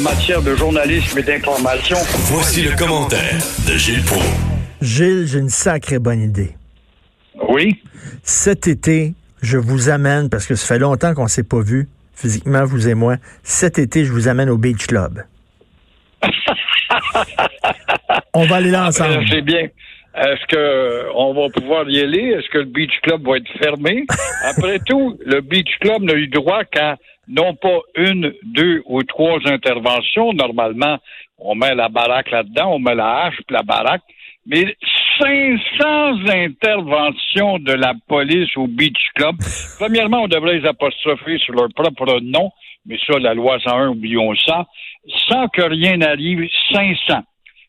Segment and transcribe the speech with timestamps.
[0.00, 1.96] en matière de journalisme et d'information.
[2.30, 4.20] Voici le commentaire de Gilles Pro.
[4.80, 6.54] Gilles, j'ai une sacrée bonne idée.
[7.48, 7.82] Oui?
[8.22, 11.88] Cet été, je vous amène, parce que ça fait longtemps qu'on ne s'est pas vu,
[12.14, 13.16] physiquement, vous et moi.
[13.42, 15.24] Cet été, je vous amène au Beach Club.
[18.32, 19.24] On va aller là ensemble.
[19.28, 19.68] C'est bien.
[20.14, 22.30] Est-ce que on va pouvoir y aller?
[22.30, 24.04] Est-ce que le Beach Club va être fermé?
[24.44, 26.96] Après tout, le Beach Club n'a eu droit qu'à
[27.28, 30.32] non pas une, deux ou trois interventions.
[30.32, 30.98] Normalement,
[31.38, 34.02] on met la baraque là-dedans, on met la hache puis la baraque.
[34.46, 34.76] Mais
[35.20, 39.36] 500 interventions de la police au Beach Club.
[39.78, 42.50] Premièrement, on devrait les apostropher sur leur propre nom,
[42.86, 44.66] mais ça, la loi 101, oublions ça,
[45.28, 47.22] sans que rien n'arrive, 500.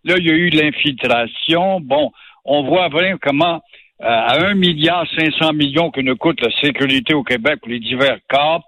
[0.03, 1.81] Là, il y a eu de l'infiltration.
[1.81, 2.11] Bon,
[2.45, 3.61] on voit vraiment comment
[4.01, 7.79] euh, à un milliard 500 millions que nous coûte la sécurité au Québec pour les
[7.79, 8.59] divers cas,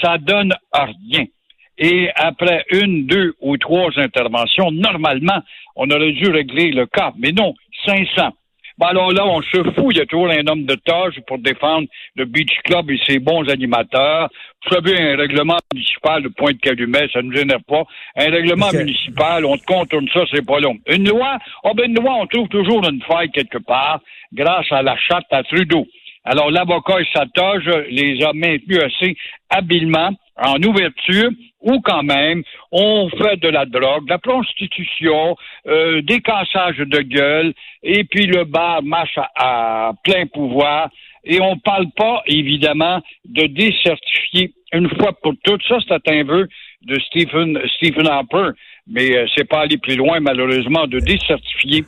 [0.00, 1.24] ça donne rien.
[1.78, 5.42] Et après une, deux ou trois interventions, normalement,
[5.74, 7.12] on aurait dû régler le cas.
[7.18, 8.30] Mais non, 500.
[8.78, 9.86] Ben alors là, on se fout.
[9.90, 13.18] Il y a toujours un homme de tâche pour défendre le Beach Club et ses
[13.18, 14.28] bons animateurs.
[14.64, 17.84] Vous savez, un règlement municipal de Pointe-Calumet, ça ne nous énerve pas.
[18.16, 20.76] Un règlement municipal, on te contourne ça, c'est pas long.
[20.88, 24.00] Une loi, oh ben une loi, on trouve toujours une faille quelque part
[24.32, 25.86] grâce à la chatte à Trudeau.
[26.24, 29.16] Alors, l'avocat et sa toge les a maintenus assez
[29.48, 36.02] habilement en ouverture ou quand même on fait de la drogue, de la prostitution, euh,
[36.02, 40.90] des cassages de gueule et puis le bar marche à, plein pouvoir
[41.24, 45.62] et on parle pas évidemment de décertifier une fois pour toutes.
[45.66, 46.48] Ça, c'est un vœu
[46.82, 48.50] de Stephen, Stephen Harper,
[48.86, 51.84] mais euh, c'est pas aller plus loin malheureusement de décertifier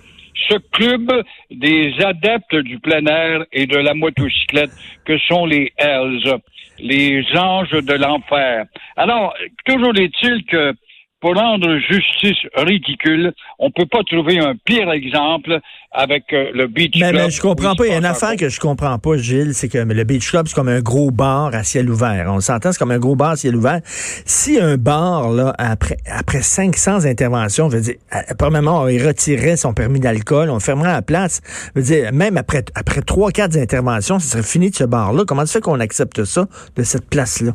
[0.49, 1.11] ce club
[1.51, 4.71] des adeptes du plein air et de la motocyclette
[5.05, 6.39] que sont les Hells,
[6.79, 8.67] les anges de l'enfer.
[8.97, 10.75] Alors, toujours est-il que
[11.21, 15.59] pour rendre justice ridicule, on peut pas trouver un pire exemple
[15.91, 17.23] avec euh, le Beach mais, Club.
[17.25, 17.87] Mais je comprends pas.
[17.87, 20.47] Il y a une affaire que je comprends pas, Gilles, c'est que le Beach Club,
[20.47, 22.27] c'est comme un gros bar à ciel ouvert.
[22.29, 23.81] On s'entend, c'est comme un gros bar à ciel ouvert.
[23.85, 27.97] Si un bar, là, après, après 500 interventions, veut dire,
[28.39, 31.41] premièrement, il retirerait son permis d'alcool, on fermerait la place.
[31.75, 35.25] Veut dire, même après, après 3-4 interventions, ce serait fini de ce bar-là.
[35.27, 36.47] Comment ça fait qu'on accepte ça
[36.77, 37.53] de cette place-là?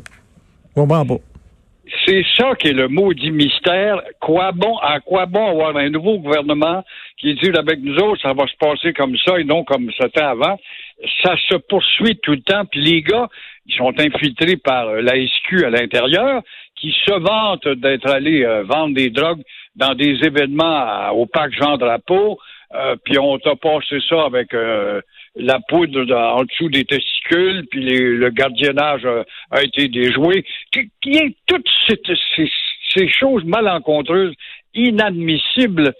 [0.76, 1.18] Je comprends pas.
[2.06, 4.00] C'est ça qui est le maudit mystère.
[4.20, 6.82] Quoi bon, à quoi bon avoir un nouveau gouvernement
[7.18, 10.22] qui dit avec nous autres, ça va se passer comme ça et non comme c'était
[10.22, 10.58] avant?
[11.22, 12.64] Ça se poursuit tout le temps.
[12.64, 13.28] Puis les gars,
[13.66, 16.42] ils sont infiltrés par euh, la SQ à l'intérieur,
[16.76, 19.42] qui se vantent d'être allés euh, vendre des drogues
[19.76, 22.38] dans des événements au parc Jean Drapeau.
[22.74, 24.52] Euh, puis on t'a passé ça avec
[25.36, 29.06] la poudre en dessous des testicules, puis le gardiennage
[29.50, 30.44] a, été déjoué.
[30.72, 34.34] Qui, est toutes ces, choses malencontreuses,
[34.74, 35.92] inadmissibles,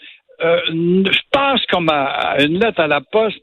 [0.42, 3.40] euh, je passe comme à, une lettre à la poste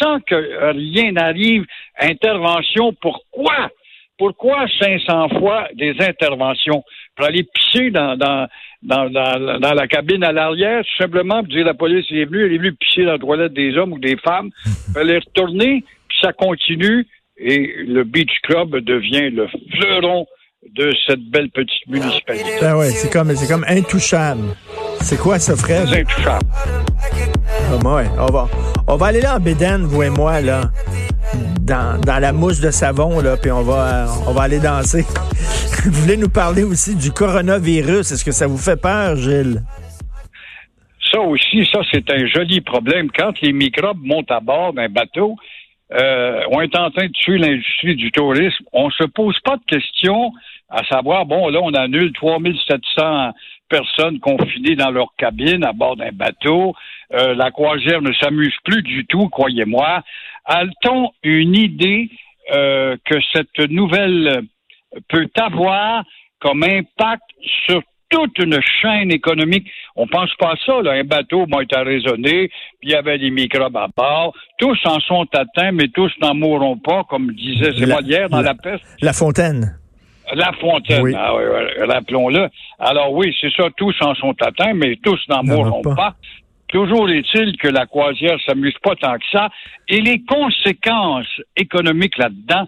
[0.00, 1.64] sans que rien n'arrive.
[1.98, 3.70] Intervention, pourquoi?
[4.18, 6.82] Pourquoi 500 fois des interventions?
[7.14, 8.46] Pour aller pisser dans, dans,
[8.86, 12.52] dans, dans, la cabine à l'arrière, tout simplement, pour dire la police est venue, elle
[12.52, 14.50] est venue pisser dans la toilette des hommes ou des femmes.
[14.96, 20.26] Elle est retournée, puis ça continue, et le Beach Club devient le fleuron
[20.74, 22.50] de cette belle petite municipalité.
[22.62, 24.54] Ah ouais, c'est comme, c'est comme intouchable.
[25.00, 25.90] C'est quoi ce frère?
[25.92, 26.46] Intouchable.
[27.70, 28.48] Ah, ouais, on va,
[28.86, 30.70] on va aller là en Bédène, vous et moi, là
[31.66, 35.02] dans, dans la mousse de savon, là, puis on va, on va aller danser.
[35.84, 38.12] vous voulez nous parler aussi du coronavirus?
[38.12, 39.62] Est-ce que ça vous fait peur, Gilles?
[41.10, 43.10] Ça aussi, ça, c'est un joli problème.
[43.10, 45.36] Quand les microbes montent à bord d'un bateau,
[45.92, 48.64] euh, on est en train de tuer l'industrie du tourisme.
[48.72, 50.32] On se pose pas de questions
[50.68, 53.30] à savoir, bon, là, on annule 3700
[53.68, 56.74] personnes confinées dans leur cabine à bord d'un bateau.
[57.12, 60.02] Euh, la croisière ne s'amuse plus du tout, croyez-moi.
[60.44, 62.10] A-t-on une idée
[62.54, 64.42] euh, que cette nouvelle
[65.08, 66.04] peut avoir
[66.40, 67.22] comme impact
[67.66, 69.68] sur toute une chaîne économique?
[69.96, 70.92] On pense pas à ça, là.
[70.92, 72.48] Un bateau m'a été raisonné,
[72.80, 74.34] puis il y avait des microbes à bord.
[74.58, 78.54] Tous en sont atteints, mais tous n'en mourront pas, comme disait, c'est hier dans la,
[78.54, 78.84] peste.
[79.00, 79.78] La Fontaine.
[80.34, 81.32] La Fontaine, ah
[81.86, 82.48] rappelons-le.
[82.78, 86.14] Alors oui, c'est ça, tous en sont atteints, mais tous n'en mourront pas.
[86.68, 89.50] Toujours est-il que la croisière s'amuse pas tant que ça.
[89.88, 92.66] Et les conséquences économiques là-dedans,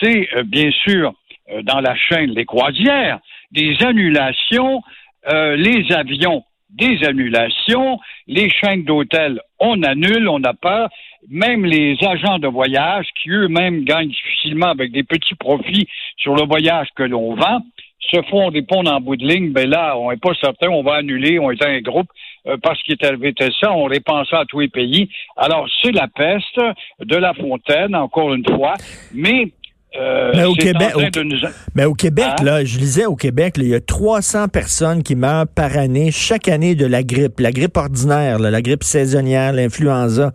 [0.00, 1.12] c'est euh, bien sûr
[1.50, 3.20] euh, dans la chaîne les croisières,
[3.52, 4.82] des annulations,
[5.28, 10.88] euh, les avions, des annulations, les chaînes d'hôtels, on annule, on a peur.
[11.28, 15.86] Même les agents de voyage qui eux-mêmes gagnent difficilement avec des petits profits
[16.16, 17.60] sur le voyage que l'on vend,
[18.10, 20.94] se font répondre en bout de ligne, ben là, on n'est pas certain, on va
[20.96, 22.08] annuler, on est un groupe,
[22.46, 23.88] euh, parce qu'il est arrivé ça, on
[24.24, 25.10] ça à tous les pays.
[25.36, 26.60] Alors, c'est la peste
[27.00, 28.74] de la fontaine, encore une fois,
[29.14, 29.52] mais
[29.96, 30.92] euh, mais, au Québec,
[31.74, 32.44] mais au Québec, hein?
[32.44, 36.46] là, je lisais au Québec, il y a 300 personnes qui meurent par année, chaque
[36.46, 40.30] année de la grippe, la grippe ordinaire, la grippe saisonnière, l'influenza.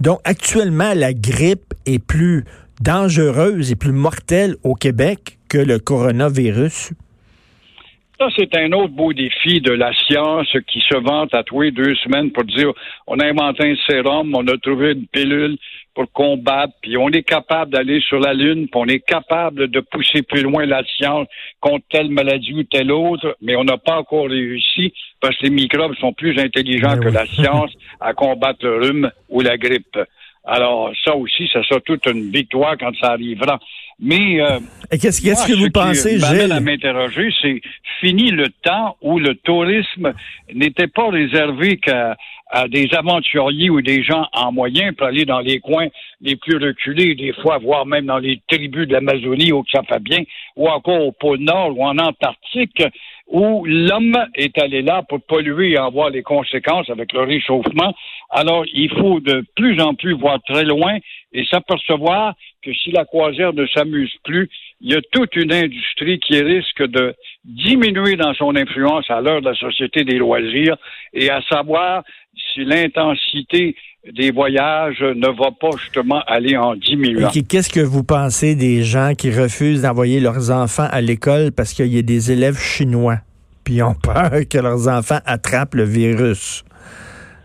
[0.00, 2.44] Donc, actuellement, la grippe est plus
[2.80, 6.92] dangereuse et plus mortelle au Québec que le coronavirus.
[8.20, 11.70] Ça, c'est un autre beau défi de la science qui se vante à tous les
[11.70, 12.70] deux semaines pour dire
[13.06, 15.56] on a inventé un sérum, on a trouvé une pilule
[15.94, 19.80] pour combattre, puis on est capable d'aller sur la Lune, puis on est capable de
[19.80, 21.26] pousser plus loin la science
[21.60, 25.50] contre telle maladie ou telle autre, mais on n'a pas encore réussi parce que les
[25.50, 29.98] microbes sont plus intelligents que la science à combattre le rhume ou la grippe.
[30.44, 33.58] Alors, ça aussi, ça sera toute une victoire quand ça arrivera.
[33.98, 34.58] Mais euh,
[34.90, 36.52] qu'est-ce, que vous pensez, Gilles?
[36.52, 37.60] à m'interroger, c'est
[38.00, 40.14] fini le temps où le tourisme
[40.54, 42.16] n'était pas réservé qu'à
[42.50, 45.86] à des aventuriers ou des gens en moyen pour aller dans les coins
[46.20, 50.02] les plus reculés, des fois, voire même dans les tribus de l'Amazonie où ça fait
[50.02, 50.22] bien,
[50.56, 52.82] ou encore au pôle Nord ou en Antarctique,
[53.30, 57.94] où l'homme est allé là pour polluer et en voir les conséquences avec le réchauffement.
[58.28, 60.98] Alors, il faut de plus en plus voir très loin
[61.32, 64.50] et s'apercevoir que si la croisière ne s'amuse plus,
[64.80, 69.40] il y a toute une industrie qui risque de diminuer dans son influence à l'heure
[69.40, 70.76] de la société des loisirs
[71.12, 72.02] et à savoir
[72.52, 73.76] si l'intensité
[74.08, 77.28] des voyages ne va pas justement aller en diminuant.
[77.48, 81.94] Qu'est-ce que vous pensez des gens qui refusent d'envoyer leurs enfants à l'école parce qu'il
[81.94, 83.18] y a des élèves chinois,
[83.64, 86.64] puis ont peur que leurs enfants attrapent le virus?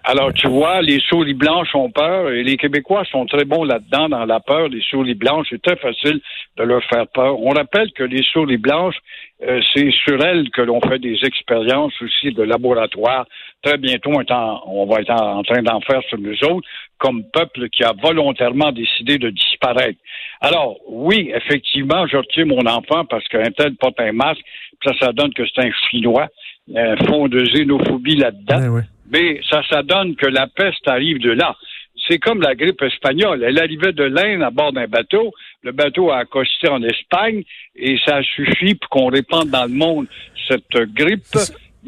[0.08, 4.08] Alors, tu vois, les souris blanches ont peur et les Québécois sont très bons là-dedans,
[4.08, 4.68] dans la peur.
[4.68, 6.22] Les souris blanches, c'est très facile
[6.58, 7.40] de leur faire peur.
[7.40, 8.98] On rappelle que les souris blanches,
[9.42, 13.26] euh, c'est sur elles que l'on fait des expériences aussi de laboratoire.
[13.66, 16.68] Très bientôt, on, va être en, train d'en faire sur nous autres,
[17.00, 20.00] comme peuple qui a volontairement décidé de disparaître.
[20.40, 24.44] Alors, oui, effectivement, je retire mon enfant parce qu'un tel porte un masque,
[24.84, 26.28] ça, ça donne que c'est un Chinois.
[26.76, 28.82] Un fond de xénophobie là-dedans
[29.12, 31.56] mais ça, ça donne que la peste arrive de là.
[32.08, 33.44] C'est comme la grippe espagnole.
[33.44, 35.32] Elle arrivait de l'Inde à bord d'un bateau.
[35.64, 37.44] Le bateau a accosté en Espagne
[37.76, 40.08] et ça suffit pour qu'on répande dans le monde
[40.48, 41.24] cette grippe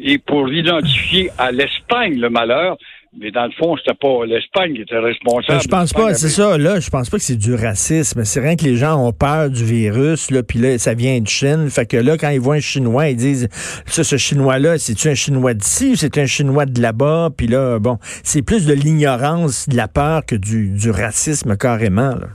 [0.00, 2.76] et pour identifier à l'Espagne le malheur.
[3.18, 5.62] Mais dans le fond, c'était pas l'Espagne qui était responsable.
[5.62, 8.22] Je pense pas, c'est ça, là, je pense pas que c'est du racisme.
[8.24, 11.26] C'est rien que les gens ont peur du virus, là, puis là, ça vient de
[11.26, 11.70] Chine.
[11.70, 13.48] Fait que là, quand ils voient un Chinois, ils disent,
[13.86, 17.30] ça, ce Chinois-là, c'est-tu un Chinois d'ici ou c'est un Chinois de là-bas?
[17.36, 22.10] Puis là, bon, c'est plus de l'ignorance, de la peur que du, du racisme carrément,
[22.10, 22.28] là.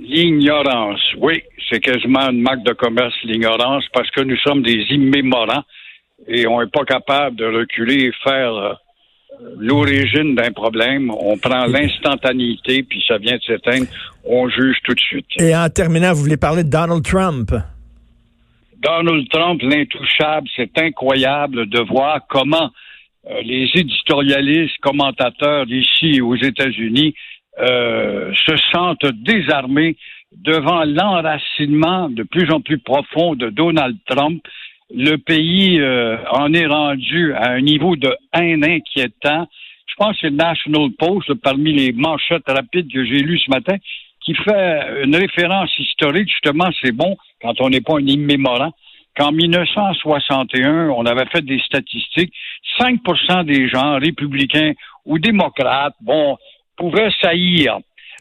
[0.00, 5.64] L'ignorance, oui, c'est quasiment une marque de commerce, l'ignorance, parce que nous sommes des immémorants
[6.26, 8.72] et on n'est pas capable de reculer et faire euh,
[9.58, 13.86] l'origine d'un problème, on prend l'instantanéité, puis ça vient de s'éteindre,
[14.24, 15.26] on juge tout de suite.
[15.38, 17.52] Et en terminant, vous voulez parler de Donald Trump?
[18.78, 22.70] Donald Trump, l'intouchable, c'est incroyable de voir comment
[23.28, 27.14] euh, les éditorialistes, commentateurs d'ici aux États-Unis
[27.58, 29.96] euh, se sentent désarmés
[30.32, 34.42] devant l'enracinement de plus en plus profond de Donald Trump
[34.90, 39.46] le pays euh, en est rendu à un niveau de haine inquiétant.
[39.86, 43.50] Je pense que c'est le National Post, parmi les manchettes rapides que j'ai lues ce
[43.50, 43.76] matin,
[44.24, 46.30] qui fait une référence historique.
[46.30, 48.72] Justement, c'est bon quand on n'est pas un immémorant.
[49.16, 52.32] Qu'en 1961, on avait fait des statistiques,
[52.78, 54.72] 5% des gens, républicains
[55.04, 56.38] ou démocrates, bon,
[56.76, 57.78] pouvaient saillir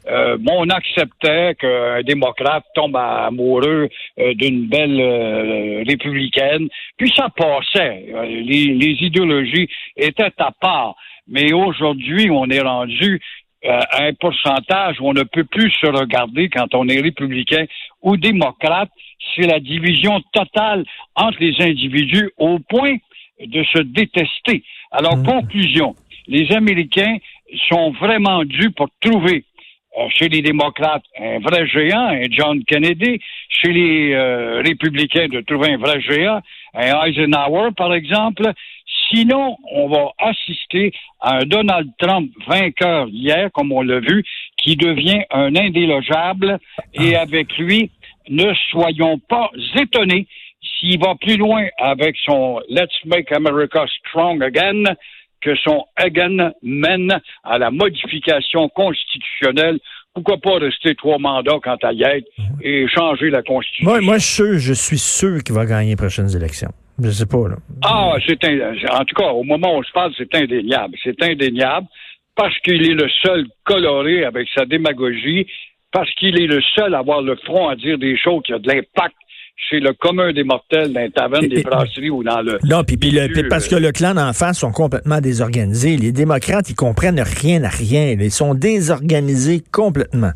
[0.10, 8.06] euh, on acceptait qu'un démocrate tombe amoureux euh, d'une belle euh, républicaine, puis ça passait.
[8.26, 10.96] Les, les, idéologies étaient à part.
[11.28, 13.20] Mais aujourd'hui, on est rendu
[13.66, 17.66] à un pourcentage où on ne peut plus se regarder quand on est républicain
[18.02, 18.90] ou démocrate.
[19.36, 20.86] C'est la division totale
[21.16, 22.96] entre les individus au point
[23.46, 24.64] de se détester.
[24.92, 25.26] Alors, mmh.
[25.26, 25.96] conclusion,
[26.28, 27.18] les Américains
[27.70, 29.57] sont vraiment dus pour trouver euh,
[30.10, 33.20] chez les démocrates, un vrai géant, un John Kennedy.
[33.50, 36.42] Chez les euh, républicains, de trouver un vrai géant,
[36.74, 38.52] un Eisenhower, par exemple.
[39.10, 44.24] Sinon, on va assister à un Donald Trump vainqueur hier, comme on l'a vu,
[44.58, 46.60] qui devient un indélogeable.
[46.94, 47.22] Et ah.
[47.22, 47.90] avec lui,
[48.30, 50.28] ne soyons pas étonnés
[50.62, 54.96] s'il va plus loin avec son Let's Make America Strong Again
[55.42, 59.80] que son Hagen mène à la modification constitutionnelle
[60.18, 62.28] pourquoi pas rester trois mandats quand à y être
[62.62, 63.88] et changer la Constitution?
[63.88, 66.72] Moi, moi je, suis sûr, je suis sûr qu'il va gagner les prochaines élections.
[67.00, 67.58] Je sais pas, là.
[67.84, 68.44] Ah, c'est
[68.92, 70.96] en tout cas, au moment où je parle, c'est indéniable.
[71.04, 71.86] C'est indéniable
[72.36, 75.46] parce qu'il est le seul coloré avec sa démagogie,
[75.92, 78.60] parce qu'il est le seul à avoir le front à dire des choses qui ont
[78.60, 79.16] de l'impact
[79.58, 82.60] chez le commun des mortels dans les tavernes, des brasseries ou dans le...
[82.64, 82.98] Non, puis,
[83.50, 85.98] parce que le clan d'en face sont complètement désorganisés.
[85.98, 88.16] Les démocrates, ils comprennent rien à rien.
[88.20, 90.32] Ils sont désorganisés complètement.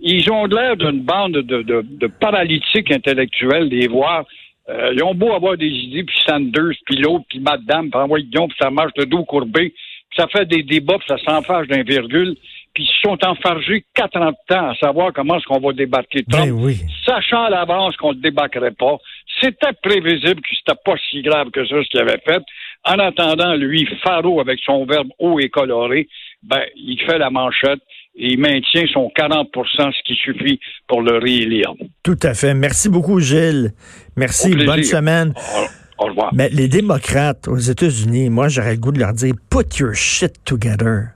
[0.00, 4.24] Ils ont l'air d'une bande de, de, paralytiques intellectuels, des voir.
[4.70, 8.26] Euh, ils ont beau avoir des idées, puis Sanders, puis l'autre, puis Madame, puis envoyer
[8.30, 11.82] puis ça marche de dos courbé, puis ça fait des débats, puis ça s'enfarge d'un
[11.82, 12.36] virgule
[12.74, 16.24] puis ils sont enfargés quatre ans de temps à savoir comment est-ce qu'on va débarquer
[16.24, 16.74] Trump, ben
[17.04, 18.96] sachant à l'avance qu'on ne débarquerait pas.
[19.40, 22.42] C'était prévisible que c'était pas si grave que ça ce qu'il avait fait.
[22.84, 26.08] En attendant, lui, Faro, avec son verbe haut et coloré,
[26.42, 27.80] ben, il fait la manchette
[28.16, 31.72] et il maintient son 40% ce qui suffit pour le réélire.
[32.02, 32.54] Tout à fait.
[32.54, 33.72] Merci beaucoup, Gilles.
[34.16, 34.54] Merci.
[34.54, 35.34] Bonne semaine.
[35.98, 36.32] Au revoir.
[36.32, 40.32] Mais les démocrates aux États-Unis, moi, j'aurais le goût de leur dire put your shit
[40.44, 41.14] together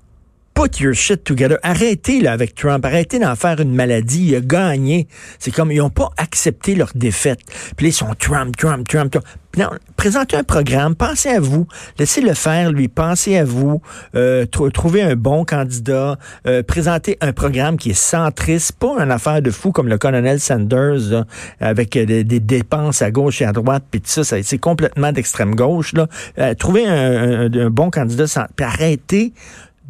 [0.55, 1.59] put your shit together.
[1.63, 2.85] Arrêtez là avec Trump.
[2.85, 4.29] Arrêtez d'en faire une maladie.
[4.29, 5.09] Il a gagné.
[5.39, 7.41] C'est comme ils n'ont pas accepté leur défaite.
[7.77, 9.27] Puis ils sont Trump, Trump, Trump, Trump.
[9.57, 11.69] Non, présentez un programme, pensez à vous,
[12.01, 13.81] laissez-le faire, lui, pensez à vous,
[14.17, 16.19] euh, trouvez un bon candidat,
[16.49, 20.41] euh, présentez un programme qui est centriste, pas une affaire de fou comme le colonel
[20.41, 21.25] Sanders,
[21.61, 25.93] avec des, dépenses à gauche et à droite, puis tout ça, c'est complètement d'extrême gauche.
[25.93, 26.09] Là.
[26.39, 28.25] Euh, trouvez un, bon candidat,
[28.57, 29.33] puis arrêtez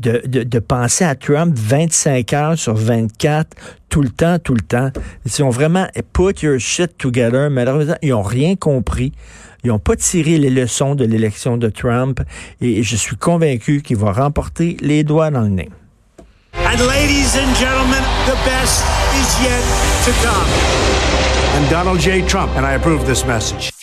[0.05, 3.57] de, de, penser à Trump 25 heures sur 24,
[3.89, 4.91] tout le temps, tout le temps.
[5.25, 7.49] Ils ont vraiment put your shit together.
[7.51, 9.13] Malheureusement, ils n'ont rien compris.
[9.65, 12.21] Ils n'ont pas tiré les leçons de l'élection de Trump.
[12.61, 15.71] Et je suis convaincu qu'il va remporter les doigts dans le nez.
[16.57, 18.85] And ladies and gentlemen, the best
[19.15, 19.63] is yet
[20.05, 20.47] to come.
[21.57, 22.23] And Donald J.
[22.23, 23.74] Trump, and I approve this message.